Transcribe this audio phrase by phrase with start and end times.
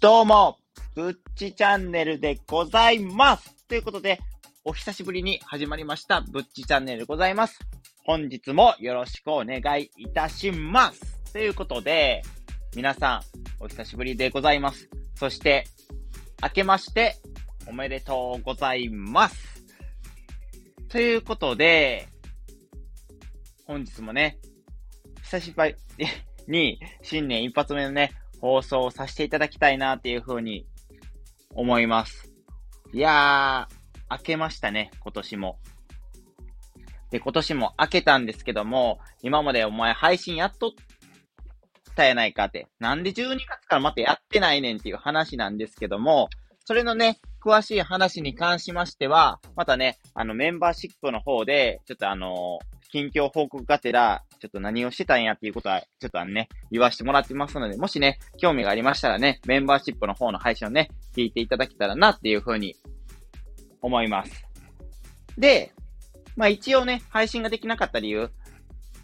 [0.00, 0.56] どうも、
[0.94, 3.54] ぶっちチャンネルでございます。
[3.66, 4.18] ということで、
[4.64, 7.58] お久しぶりに始まりました、ぶっちチャンネルでございます。
[8.06, 11.32] 本日もよろしくお願いいたします。
[11.34, 12.22] ということで、
[12.74, 14.88] 皆さん、お久しぶりでございます。
[15.16, 15.66] そして、
[16.42, 17.16] 明けまして、
[17.66, 19.66] おめでとうございます。
[20.88, 22.08] ということで、
[23.66, 24.38] 本日もね、
[25.24, 25.74] 久しぶり
[26.48, 30.66] に、新年一発目のね、放送させていただきたいなっていうふうに
[31.54, 32.32] 思います。
[32.92, 35.58] いやー、明けましたね、今年も。
[37.10, 40.70] で、今年も明けたんですけども、今までお前配信やっとっ
[41.94, 46.28] たやないかって、なんで12月からまたやってないねんっていう話なんですけども、
[46.64, 52.58] それのね、詳しい話に関しましては、またね、あのメンバーシップの方で、ちょっとあの
[52.90, 62.74] 近況報告がてら、ちょっと何をしてたんやっていうことは、ちょっとあのね、言わしてもらってますので、もしね、興味がありましたらね、メンバーシップの方の配信をね、聞いていただけたらなっていうふうに
[63.82, 64.46] 思います。
[65.36, 65.72] で、
[66.36, 68.30] まあ一応ね、配信ができなかった理由、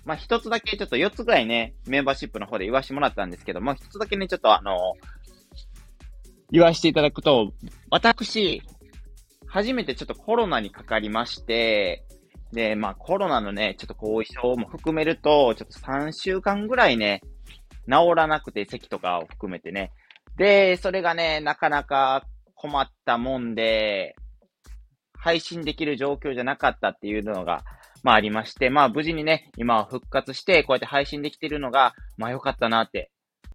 [0.06, 4.94] まあ一つだけちょっと4つぐらいね、メンバーシップの方で言わしてもらったんですけども、一つだけね、ちょっとあの
[6.50, 7.52] 言わしていただくと、
[7.90, 8.62] 私、
[9.46, 12.04] 初めてちょっとコロナにかかりまして、
[12.52, 17.22] で、まあコロナのね、ちょっと後遺症も含めると、ちょっと3週間ぐらいね、
[17.86, 19.92] 治らなくて、咳とかを含めてね。
[20.36, 22.24] で、それがね、なかなか
[22.54, 24.16] 困ったもんで、
[25.18, 27.64] 配信できる状況じゃなかったっていうのが、
[28.02, 33.10] まあありまして、まあ無事にね、今は復活して、こうやって配信できてるのが、まあ良かったなって。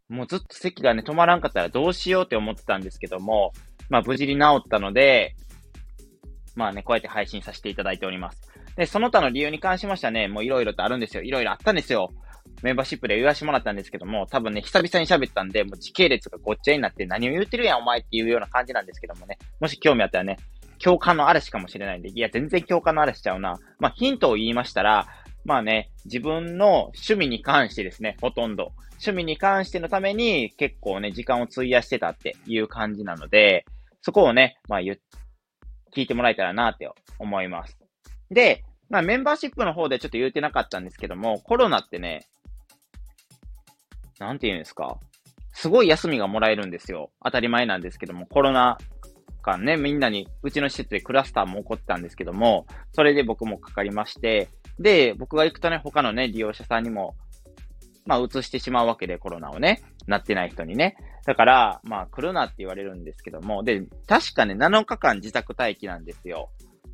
[0.09, 3.53] もうずっと咳がね、止まらんかったらどうしようって思ってたんですけども、
[3.89, 5.35] まあ無事に治ったので、
[6.55, 8.50] まあね、こうやって配信させていただいております。
[8.75, 11.23] で、その他の理由に関しましてはね、もういろいろとあるんですよ。
[11.23, 12.11] いろいろあったんですよ。
[12.63, 20.37] メンバーシップで言わしてもらったんですけども、多分ね、久々に喋ったんで、もう時系列がごっちゃになって何を言ってるやんお前っていうような感じなんですけどもね、もし興味あったらね、
[20.79, 23.59] 共感の嵐かもしれないんで、いや、全然共感の嵐ちゃうな。
[23.79, 25.07] まあ、ヒントを言いましたら、
[25.45, 28.73] まあね、自分の趣味に関してですね、ほとんど。
[28.93, 33.65] 趣味に関してのために結構ね、時間を費やしてたっていう感じなので、
[34.01, 34.99] そこをね、まあ言、
[35.95, 37.80] 聞いてもらえたらなって思います。
[38.31, 42.25] で、まあメンバーシップの方でちょっと言うてなかったんですけども、コロナってね、
[44.19, 44.97] なんて言うんですか？
[45.53, 47.11] すごい休みがもらえるんですよ。
[47.23, 48.77] 当たり前なんですけども、コロナ
[49.41, 54.49] 間ね、みんなに、うちの施設でクラスターも起こったんですけども、それで僕もかかりまして、
[54.79, 57.15] で、僕が行くとね、他のね、利用者さんにも、
[58.05, 60.95] まあ、移してしまうわけで、コロナをね、なってない人にね。
[61.25, 66.49] だから、まあ、来るなって言われるんですけども、で、確かね、7日間自宅待機なんですよ。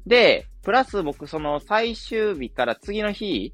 [0.08, 3.54] で、プラス僕その最終日から次の日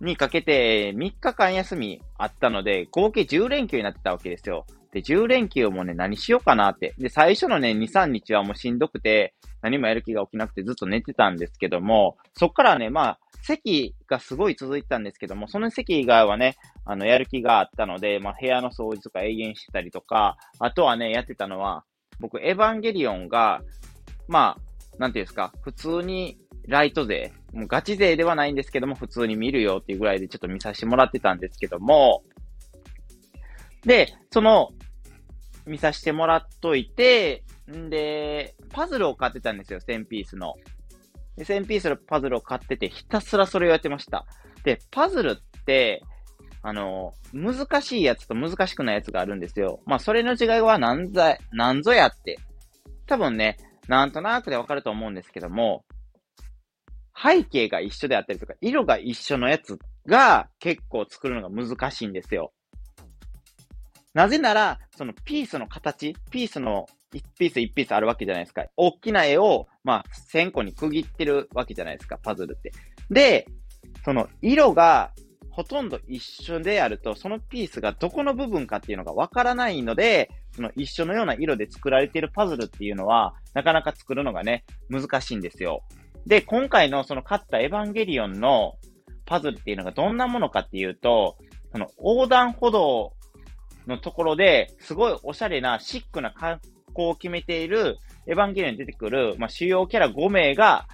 [0.00, 4.64] にかけて3日間休みあったので、合計10連休になってたわけですよ。
[4.92, 6.94] で、10連休もね、何しようかなって。
[6.98, 21.84] で、最初のね、2、3日はもうしんどくて、何もやる気が起きなくてずっと寝てたんですけども、そっからね、まあ、席がすごい続いたんですけども、その席以外はね、あの、やる気があったので、まあ、部屋の掃除とか永遠してたりとか、あとはね、やってたのは、
[22.20, 23.62] 僕、エヴァンゲリオンが、
[24.28, 32.22] まあ、なんていうんですか、普通にライト勢、もうガチ勢ではないんですけども、普通に見るよっていうぐらいでちょっと見させてもらってたんですけども、
[33.84, 34.70] で、その、
[35.66, 40.54] 見させてもらっといて、んで、パズルを買ってたんですよ、1000ピースの。
[41.36, 44.26] で、1000ピースのパズルを買ってて、ひたすらそれをやってました。
[44.64, 46.02] で、パズルって、
[46.62, 49.80] あの、難しいやつと難しくないやつがあるんですよ。
[49.84, 51.22] まあ、それの違いは何ぞ、
[51.52, 52.38] 何ぞやって。
[53.06, 55.84] 多分ね、なんとなくでわかると思うんですけども、
[57.16, 62.52] 背景が一緒であったりとか、色が一緒のやつが結構作るのが難しいんですよ。
[64.14, 68.64] なぜなら、そのピースの形、ピースの1ピース1ピースあるわけじゃないですか。
[68.76, 72.72] 大きな絵を、まあ、1000個に区切ってるわけじゃないですか、パズルって。
[73.10, 73.46] で、
[74.04, 75.12] その色が
[75.50, 85.82] ほとんど一緒であると、そのピースがどこの部分かっていうのがわからないので、その一緒のような色で作られているパズルっていうのは、なかなか作るのがね、難しいんですよ。
[86.26, 88.74] で、今回のその勝ったエヴァンゲリオンの
[89.26, 91.36] パズルっていうのがどんなものかっていうと、
[91.72, 93.14] その横断歩道
[93.86, 96.60] のところで、すごいおしゃれなシックな格
[96.92, 100.86] 好を決めている、エヴァンゲリオンに出てくる、まあ、主要キャラ5名が、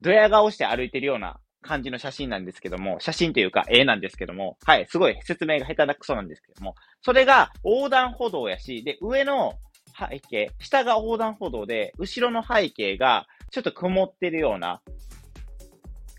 [0.00, 9.54] ドヤ顔して歩いてるような感じの写真なんですけども、写真というか絵なんですけども、はい、すごい説明が下手なくそなんですけども、それが横断歩道やし、で、上の
[9.96, 14.82] 背景、下が横断歩道で、後ろの背景がちょっと曇ってるような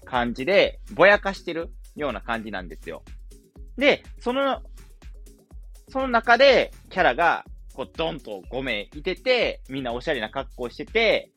[0.06, 3.04] 感じで、ぼやかしてるような感じなんですよ。
[3.78, 4.62] で、その
[5.94, 7.46] その中で、キャラが、
[7.76, 11.32] こう、ドンと5名いてて、みんなおしゃれな格好してて、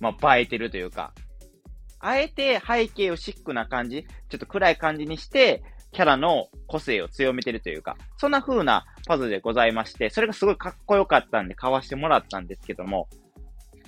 [0.00, 1.12] まあ、映えてるというか、
[2.02, 5.62] あえて背景をシックな感じ、ちょっと暗い感じにして、
[5.92, 13.08] キャラの個性を強めてるというか、そんな風なパズルでございまして、それがすごいかっこよかったんで買わしてもらったんですけども、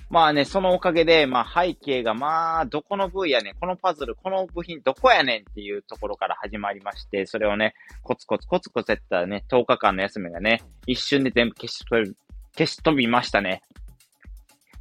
[0.09, 7.73] まあね、そのおかげで、まあ背景がまあ、どこの部位やねん、このパズル、この部品どこやねんっていうところから始まりまして、それをね、
[8.03, 12.15] コツコツコツコツやったらね、10日間の休みがね、一瞬で全部消し飛び、
[12.55, 13.63] 消し飛びましたね。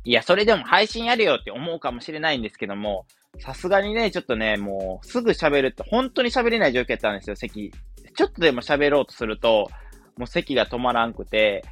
[0.05, 3.07] いや、それでも配信やるよって思うかもしれないんですけども、
[3.39, 7.73] さすがにね、ちょっとね、もう、すぐ喋るって、本当に喋れない状況やったんですよ、席。
[8.17, 9.69] ちょっとでも喋ろうとすると、
[10.17, 11.65] もう席が止まらんくて、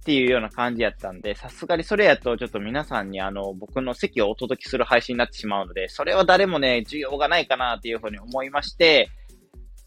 [0.00, 9.10] っていうような感じやったんで、さすがにそれやとちょっと皆さんにあの、僕の席をお届けする配信になってしまうので、それは誰もね、需要がないかなっていうふうに思いまして、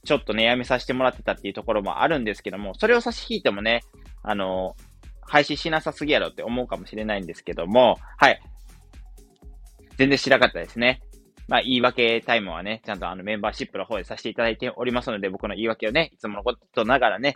[0.05, 3.81] ちょっとね、やめさせてもらってたっていうところもあるんですけども、それを差し引いてもね、
[4.21, 4.75] あの、
[5.21, 8.39] 配信しなさすぎやろって思うかもしれないんですけども、はい。
[9.97, 11.01] 全然知らなかったですね。
[11.47, 17.35] まあ、言い訳タイムはね、ちゃんとあのメンバーシップの方でさせていただいておりますので、僕の言い訳をね、いつものことながらね、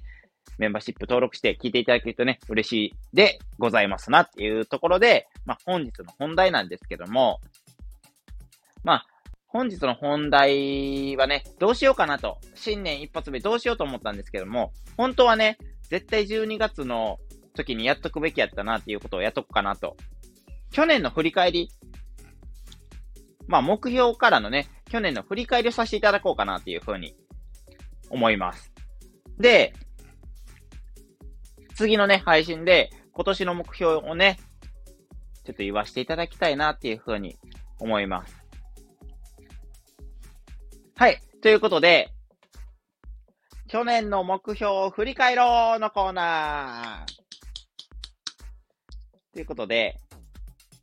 [0.58, 7.40] メンバーシップ登録して聞いていただけるとね、嬉しいでございますなっていうところで、まあ、本日の本題なんですけども、
[8.84, 9.06] まあ、
[9.48, 15.58] 本日の本題はね、どうしようかなと、新年一発目どうしようと思ったんですけども、本当はね、
[15.90, 17.18] 絶対12月の
[17.54, 19.96] 時にやっとくべきやったなっていうことをやっとくかなと。
[20.72, 21.70] 去年の振り返り、
[23.48, 27.16] まあ目標からのね、去年の振り返りをさせていただこうかなっていうふうに
[28.10, 28.72] 思います。
[29.38, 29.74] で、
[31.76, 34.38] 次のね、配信で今年の目標をね、
[35.46, 37.38] ちょっと言わせていただきたいなっていうふうに
[37.80, 38.36] 思います。
[40.96, 41.22] はい。
[41.42, 42.10] ということで、
[43.68, 47.28] 去年の目標を振り返ろうのコーナー。
[49.34, 49.98] ということで、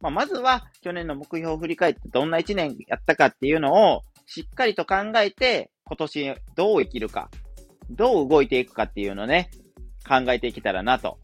[0.04, 7.30] まあ、まずは去年の目標を振り返ってどんな一年やったかっていうのをしっかりと考えて今年どう生きるか、
[7.88, 9.50] どう動いていくかっていうのをね、
[10.06, 11.18] 考えていけたらなと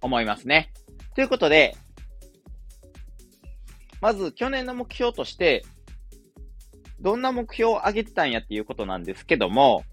[0.00, 0.72] 思いますね。
[1.14, 1.76] ということで、
[4.00, 5.66] まず去年の目標として、
[7.00, 9.84] どんな目標を上げてたんやっていうことなんですけども、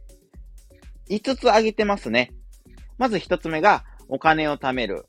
[1.10, 2.32] 5つ上げてますね。
[2.98, 5.06] まず1つ目がお金を貯める。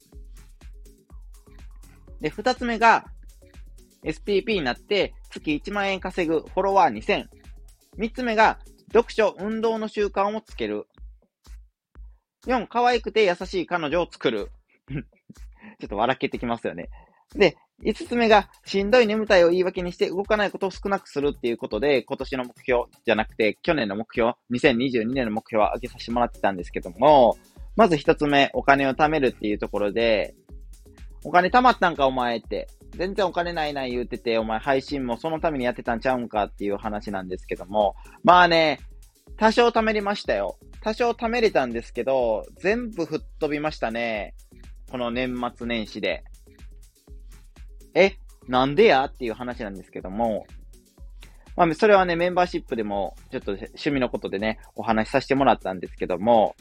[2.20, 3.04] で、2つ目が
[4.04, 7.26] SPP になって月1万円稼ぐフォロワー2000。
[7.98, 8.58] 3つ目が
[8.92, 10.86] 読書、運動の習慣をつける。
[12.46, 14.50] 4、可愛くて優しい彼女を作る。
[15.80, 16.88] ちょっと笑けてきますよね。
[17.34, 27.36] で、5つ目が、しんどい眠たいを言い訳にして動かないことを少なくするっていうことで、今年の目標じゃなくて、去年の目標、2022年の目標は上げさせてもらってたんですけども、
[27.74, 30.34] まず1つ目、お金を貯めるっていうところで、
[31.26, 38.78] お金貯まったんかお前って、全然お金ないない言うてて、お前配信もそのためにやってたんちゃうんかっていう話なんですけども、まあね、
[39.36, 40.56] 多少貯めれましたよ。
[40.82, 44.36] 多少貯めれたんですけど、全部吹っ飛びましたね。
[44.88, 46.22] この年末年始で。
[47.96, 48.12] え、
[48.46, 50.46] なんでやっていう話なんですけども、
[51.56, 56.54] まあ、それはね、メンバーシップでも、ちょっと趣味のことでね、お話しさせてもらったんですけども、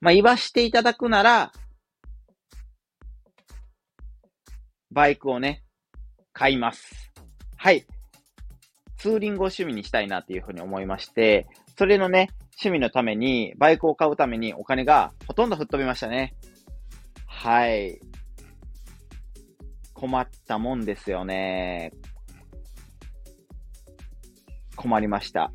[0.00, 1.50] まあ、言わしていただくなら、
[4.92, 5.64] バイクをね、
[6.32, 7.12] 買います。
[7.56, 7.86] はい。
[8.98, 11.46] ツーリングを趣味にしたいなっていうふうに思いまして、
[11.78, 16.34] それのね、趣味のために、バイクを買うためにお金がほとんど吹っ飛びましたね。
[17.26, 18.00] はい。
[19.94, 21.92] 困ったもんですよね。
[24.76, 25.52] 困りました。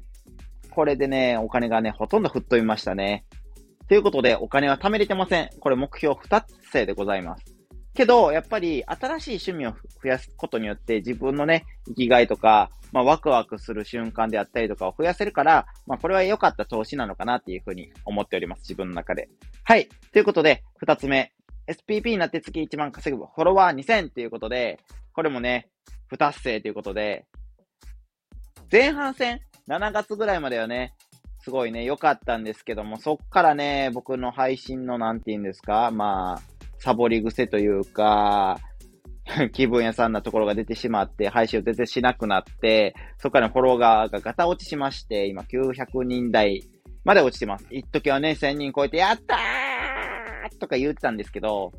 [0.72, 3.26] これでね、お金がね、ほとんど吹っ飛びましたね。
[3.88, 5.50] ということで、お金は貯めれてません。
[5.60, 7.57] これ目標2つ生でございます。
[7.98, 9.72] けど、やっぱり新しい趣味を
[10.04, 18.60] 増やすことによって自分のね、生きがいとか、まあ、ワクワクする瞬間であったりとかを増やせるから、まあ、これは良かった投資なのかなっていうふうに思っております。
[18.60, 19.30] 自分の中で。
[19.64, 19.90] はい。
[20.14, 21.34] ということで、二つ目。
[21.68, 24.80] SPP になって月1万稼ぐフォロワー2000っていうことで、
[25.12, 25.68] これもね、
[26.06, 27.26] 不達成ということで、
[28.72, 30.94] 前半戦、7月ぐらいまではね、
[31.42, 38.60] すごいね、良かったんですけども、そっからね、僕の配信のなんて言うんですか、まあ、サボり癖というか、
[39.54, 46.64] 気分屋さんなところが出てしまって、配信を出てしなくなって、そこからフォロワーがガタ落ちしまして、今900人台
[47.04, 47.66] まで落ちてます。
[47.70, 51.72] 一時はね、1000人超えて、やったーとか言ってたんですけど、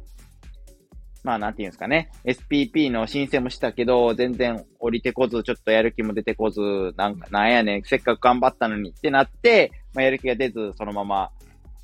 [1.25, 6.61] まあなんていうんですかね、SPP の申請もしたけど、全然降りてこず、ちょっとやる気も出てこず、
[6.97, 11.31] なんか、なんやねん、せっかく頑張ったのにってなって、まあ、やる気が出ず、そのまま、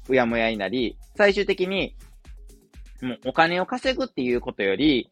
[0.08, 1.96] うやむやになり、最終的に、
[3.02, 5.10] もうお金を稼ぐっていうことより、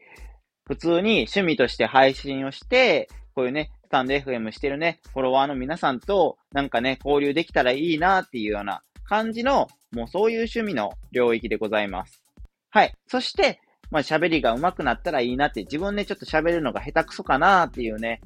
[0.66, 12.22] 普通に趣味として配信をして、こういうね、スタンド FM してるね、フォロワーの皆さんと、なんかね、交流できたらいいなっていうような感じの、もうそういう趣味の領域でございます。
[12.70, 12.94] はい。
[13.06, 13.60] そして、
[13.90, 18.20] まあ喋りが上手くなったらいいなって、自分でちょっと喋るのが下手くそかなっていうね、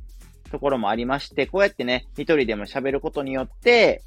[0.51, 4.03] ところもありまして、こうやってね、一人でも喋ることによって、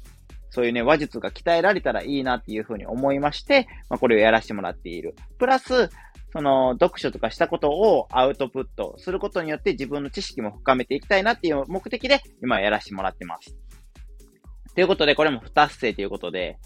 [0.50, 5.14] そういうね、話術が鍛えられたらいいなっていうふうに思いまして、まあ、これをやらせてもらっている。
[5.38, 5.90] プラス、
[6.32, 13.56] その、読書とかしたことをアウトプットすることによって自分の知識も深めていきたいなっていう目的で、今やらせてもらってます。
[14.74, 16.58] ということで、これも不達成ということで、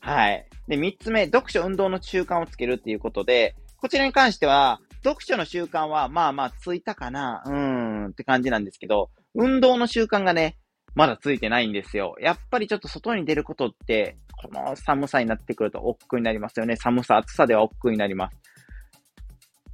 [0.00, 0.46] はい。
[0.68, 10.56] で、三つ目、読書運動の習慣をつけるっていうことで、こちらに関しては、読書の習慣は、まあまあついたかな、うーんって感じなんですけど、運動の習慣がね、
[10.96, 12.16] まだついてないんですよ。
[12.20, 16.74] やっぱりちょっと外に出ることって、この寒さになってくると億劫になりますよね。
[16.76, 18.36] 寒さ、暑さでは億劫になります。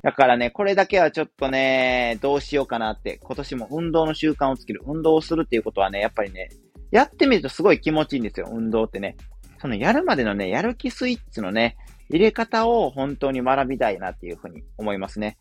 [0.03, 4.83] だからね、これだけはちょっとね、どうしようかなって、今年も運動の習慣をつける。
[4.85, 6.49] 運動をするっていうことはね、やっぱりね、
[6.91, 9.17] やってみるとすごい気持ちいいんですよ、運動ってね。
[9.61, 11.77] そのやるまでのね、やる気スイッチのね、
[12.09, 15.39] 入れ方を本当に学びたいなっていうふうに思いますね。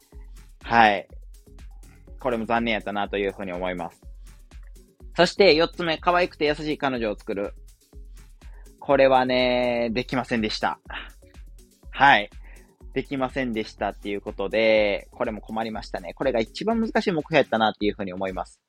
[0.62, 1.08] はい。
[2.20, 4.11] これも残念やったなというふうに思います。
[5.16, 7.54] そして4つ目、可愛くて優しい彼女を作る。
[8.80, 10.80] これはね、できませんでした。
[11.92, 12.30] はい。
[12.94, 16.14] できませんでしたっていうことで、これも困りましたね。
[16.14, 18.62] これが一番難しい目標やったなっていうふうに思います。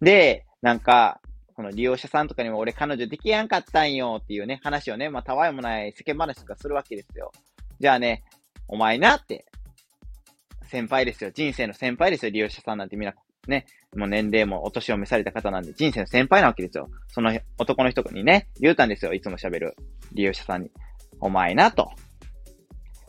[0.00, 1.20] で、なんか、
[1.54, 7.30] この利用者さんとかにも俺彼女できやんかったんよっていうね、話をね、まあ、たわいもない世間話とかするわけですよ。
[7.80, 8.24] じゃあね、
[8.68, 9.44] お前なって、
[10.64, 11.30] 先輩ですよ。
[11.30, 12.30] 人生の先輩ですよ。
[12.30, 13.14] 利用者さんなんてみんな、
[13.48, 16.88] ね、もう年齢もお年を召された方なんで、人生の先輩なわけですよ。
[17.08, 19.12] その男の人にね、言うたんですよ。
[19.12, 19.76] いつも喋る
[20.12, 20.70] 利用者さんに。
[21.20, 21.90] お前なと。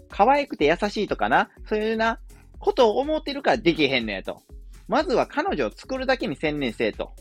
[0.09, 2.19] 可愛くて優しいとかな、そういうな、
[2.59, 4.41] ことを思ってるからできへんのやと。
[4.87, 7.13] まずは彼女を作るだけに専念せえと。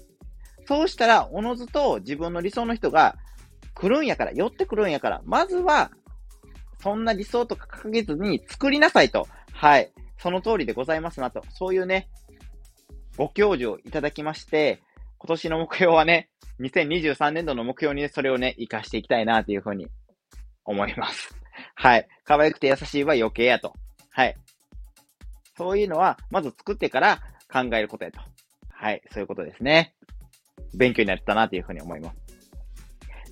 [0.67, 3.17] そうしたら、おのずと自分の理想の人が
[3.75, 5.91] 来るんやから、寄ってくるんやから、まずは、
[6.83, 9.27] そんな理想とか掲げずに作りなさいと。
[9.53, 9.93] はい。
[10.19, 11.43] その通りでございますなと。
[11.51, 12.09] そういうね、
[13.17, 14.83] ご教授をいただきまして、
[15.19, 19.87] 今年の目標はね、2023年度の目標にねそれをね、活かしていきたいなというふうに
[20.65, 21.35] 思います。
[21.75, 22.09] はい。
[22.25, 23.75] 可愛くて優しいは余計やと。
[24.11, 24.37] はい。
[25.57, 28.21] そういうのは、まず作ってから考えることやと。
[28.71, 29.03] はい。
[29.13, 29.95] そういうことですね。
[30.75, 32.23] 勉強になったなというふうに思います。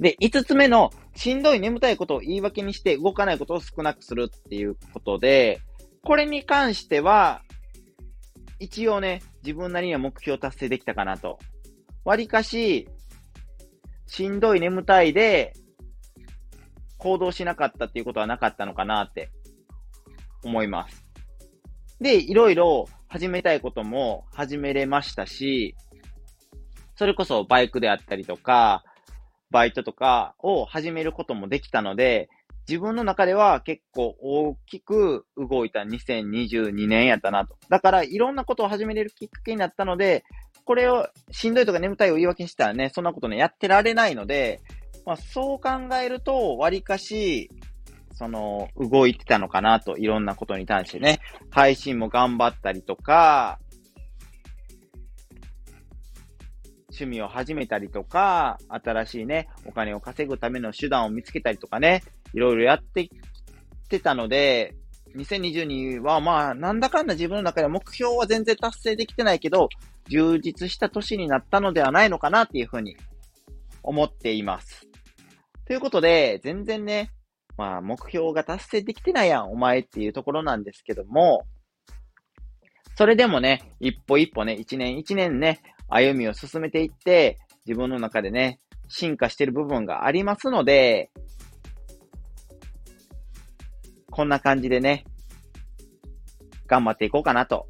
[0.01, 5.61] で、5つ目の、しんどい眠たいことを言い訳にして動かないことを少なくするっていうことで、
[6.03, 7.43] これに関しては、
[8.61, 11.39] 一応ね、自分なりには目標達成できたかなと。
[12.05, 12.89] 割かし、
[14.07, 15.55] しんどい眠たいで、
[16.99, 19.31] 行動しなかったっていうことはなかったのかなって
[20.45, 21.07] 思います。
[22.01, 25.75] で、いろいろ始めたいことも始めれましたし、
[26.97, 28.85] それこそバイクであったりとか、
[29.51, 32.29] バイトとかを始めることもできたので、
[32.69, 37.57] 自分の中では結構大きく動いた2022年やったなと。
[37.69, 40.25] だからいろんなことを始めれるきっかけになったので、
[40.65, 44.61] これをしんどいとか眠たいを言い訳にしたらね、そんなことね、やってられないので、
[45.05, 47.51] まあ、そう考えると、割かし、
[48.15, 53.59] その、動いてたのかなと、いろんなことに対してね、配信も頑張ったりとか、
[56.91, 62.03] 趣味を始めたりとか、新しいね、お金を稼ぐための手段を見つけたりとかね、
[62.35, 63.11] いろいろやってき
[63.89, 64.75] てたので、
[65.17, 69.69] 2022はまあ、なんだかんだ自分の中で目標は全然達成できてないけど、
[70.09, 72.97] 充実した年になったのではないのかなっていうふうに
[73.83, 74.89] 思っています。
[75.67, 77.11] ということで、全然ね、
[77.57, 81.45] まあ、目標が達成できてないやん、お前っていうところなんですけども、
[82.97, 91.11] それでもね、一歩一歩ね、一年一年ね、歩みを進めていって、自分の中でね、進化してる部分がありますので、
[94.11, 95.05] こんな感じでね、
[96.67, 97.69] 頑張っていこうかなと。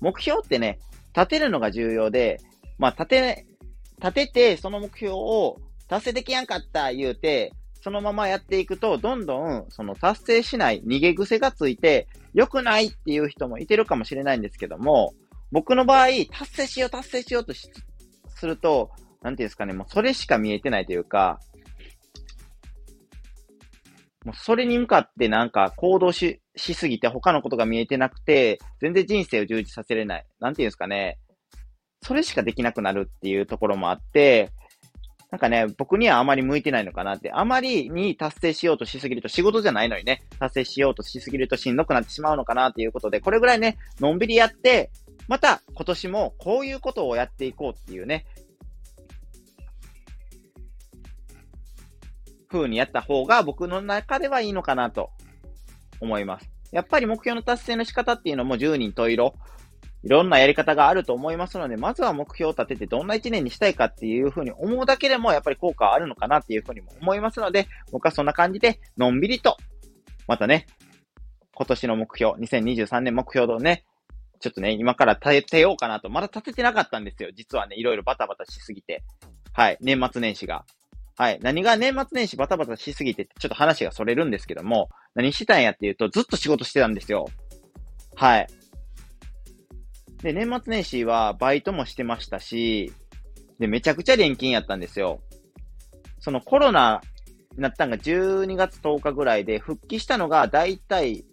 [0.00, 0.80] 目標ってね、
[1.14, 2.40] 立てるのが重要で、
[2.78, 3.46] まあ、立て、
[3.98, 5.58] 立てて、その目標を
[5.88, 15.14] 達成できやんかった言うて、そのままやっていくと、どんどん、その達成しない逃げ癖がついて、良くないっていう人もいてるかもしれないんですけども、
[15.50, 18.90] 僕の場合、達成しよう、達成しようとすると、
[19.22, 21.40] なんていうんですかね、もうそれしか見えてないというか、
[24.24, 30.26] もうそれに向かってなんか行動し、しすぎて他のことが見えてなくて、全然人生を充実させれない。
[30.40, 31.18] なんていうんですかね。
[32.02, 34.50] それしかできなくなるっていうところもあって、
[35.30, 44.90] なんかね、僕にはあまり向いてないのかなって、あまりに達成しようとしすぎると仕事じゃないのにね、達成しようとしすぎるとしんどくなってしまうのかなっていうことで、これぐらいね、のんびりやって、
[45.28, 48.26] また今年もこういうことをやっていこうっていうね、
[52.52, 55.10] 風にやった方が僕の中ではいいのかなと
[56.00, 56.50] 思います。
[56.70, 59.34] やっぱり目標の達成の仕方っていうのも10人十色、
[60.04, 69.56] いろんなやり方があると思いますので、まずは目標を立ててどんな1年にしたいかっていうふうに思うだけでもやっぱり効果はあるのかなっていうふうにも思いますので、僕はそんな感じでのんびりと、
[70.26, 70.66] またね、
[71.54, 73.84] 今年の目標、2023年目標をね、
[74.40, 76.10] ちょっとね、今から立てようかなと。
[76.10, 77.30] まだ立ててなかったんですよ。
[77.32, 79.04] 実はね、いろいろバタバタしすぎて。
[79.52, 79.78] はい。
[79.80, 80.64] 年末年始が。
[81.16, 81.38] はい。
[81.42, 87.26] 何が年末年始バタバタしすぎて、ちょっと話がそれるんですけども、何してたんやっていうと、ずっと仕事してたんですよ。
[88.14, 88.46] はい。
[90.22, 92.92] で、年末年始はバイトもしてましたし、
[93.58, 95.20] で、めちゃくちゃ連勤やったんですよ。
[96.18, 97.02] そのコロナ
[97.56, 101.24] になったのが12月10日ぐらいで、復帰したのがだいたい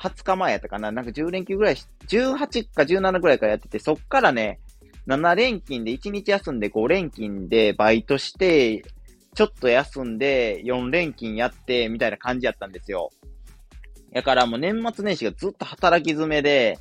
[0.00, 1.76] 20日前やったかななんか10連休ぐらい、
[2.08, 4.60] 18か17ぐらいからやってて、そっからね、
[5.06, 8.82] 7連勤で1日休んで5連勤でバイトして、
[9.34, 13.10] ちょっと休んで4連勤やって、みたいな感じやったんですよ。
[14.12, 16.78] だからもう年末年始がずっと働き詰めで、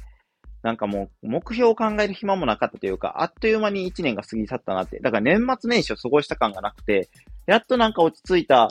[0.62, 5.00] なんかもう目標を考える暇もなかったというか、あっという間に1年が過ぎ去ったなって。
[5.00, 7.10] だから年末年始を過ごした感がなくて、
[7.46, 8.70] やっとなんか落ち着いた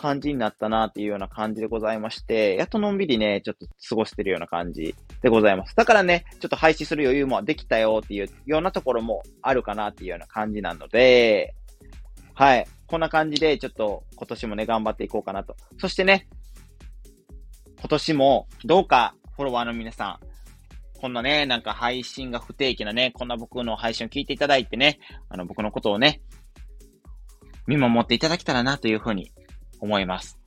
[0.00, 5.76] 感じになったなっていうような感じでございまして、やっとのんびりね、ちょっと過ごしてるような感じでございます。
[5.76, 11.54] だからね、ちょっと廃止する余裕もできたよっていうようなところもあるかなっていうような感じなので、
[12.32, 12.66] はい。
[12.86, 15.54] こんな感じで、ちょっと今年もね、頑張っていこうかなと。
[15.78, 16.26] そしてね、
[17.78, 26.22] 今年もどうかフォロワーの皆さん、こんなね、なんか配信が不定期なね、こんな僕の配信を聞いていただいてね、あの僕のことをね、
[27.66, 29.30] 見守っていただけたらなというふうに
[29.80, 30.38] 思います。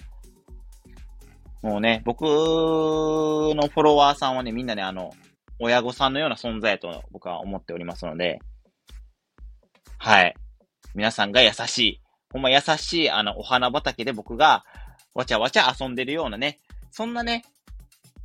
[1.61, 5.11] もうね、僕のフォロワーさんはね、みんなね、あの、
[5.59, 8.39] 親御さんのような存在と僕は思っておりますので、
[9.97, 10.35] はい。
[10.93, 14.65] 皆さんが優しい、ほんま優しい、あの、お花畑で僕が
[15.13, 16.59] わちゃわちゃ遊んでるようなね、
[16.91, 17.45] そんなね、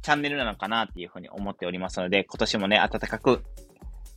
[0.03, 3.44] チャンネルなのかなっていうふうに思っておりますので、今年もね、温かく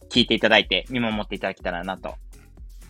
[0.10, 2.16] 聞いていただいて、見守っていただけたらなと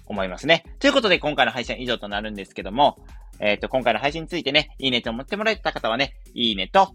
[0.06, 0.64] 思いますね。
[0.80, 2.98] ということで、今回の配信は以上となるんですけども、
[3.42, 6.94] えっ、ー、と、今回の配信についてね、いいねと思ってもらえた方はね、いいねと、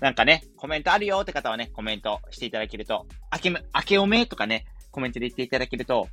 [0.00, 6.08] なんかね、コメントあるよって方はね、コメントしていただけると、あけ、あけおめとかね、コメントで言っていただけると、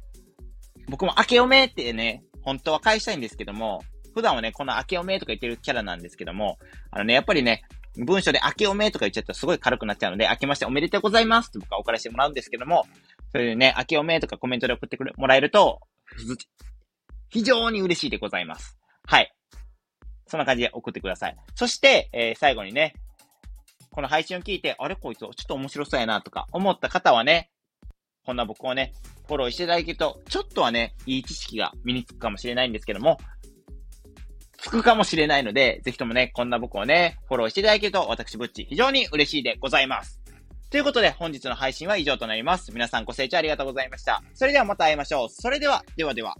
[0.87, 3.81] 僕もあけおめってね、本当は返したいんですけども、
[4.13, 6.59] 普段はね、このあけおめとか言ってるキャラなんですけども、
[6.91, 7.63] あのね、やっぱりね、
[7.97, 12.85] 文章で明けおめとか言っちゃったらすごい軽くなっちゃうので、明けましておめでとうございますって僕は送らせてもらうんですけども、
[13.33, 15.79] そういうね、明けおめとかコメントで送ってくれ、もらえると、
[17.29, 18.77] 非常に嬉しいでございます。
[19.05, 19.33] はい。
[20.29, 21.35] そんな感じで送ってください。
[21.55, 22.93] そして、えー、最後にね、
[23.91, 24.95] この配信を聞いて、あれ？
[24.95, 27.49] こいつちょっと面白そうやなとか思った方はね、
[28.25, 28.93] こんな僕をね、
[29.27, 33.17] フォローしていただけると、ちょっとはね、いい知識が身につくかもしれないんですけども、
[34.57, 40.21] つくかもしれないので、ぜひともね、こんな僕をね、フォローしていただけると、私、ぶっち、非常に嬉しいでございます。
[40.69, 42.71] ということで、本日の配信は以上となります。
[42.71, 44.21] 皆さんご清聴ありがとうございました。
[44.35, 45.29] それではまた会いましょう。
[45.29, 46.35] それでは、ではでは。